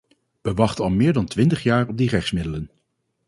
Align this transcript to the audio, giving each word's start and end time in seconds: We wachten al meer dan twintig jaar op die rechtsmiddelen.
We 0.41 0.53
wachten 0.53 0.83
al 0.83 0.89
meer 0.89 1.13
dan 1.13 1.25
twintig 1.25 1.63
jaar 1.63 1.87
op 1.87 1.97
die 1.97 2.09
rechtsmiddelen. 2.09 2.69